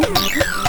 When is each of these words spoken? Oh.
Oh. 0.00 0.67